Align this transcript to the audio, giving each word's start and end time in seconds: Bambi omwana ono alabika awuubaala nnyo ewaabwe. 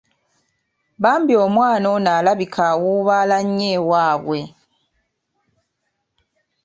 Bambi 1.01 1.33
omwana 1.45 1.87
ono 1.95 2.09
alabika 2.19 2.61
awuubaala 2.71 3.37
nnyo 3.45 3.67
ewaabwe. 3.77 4.39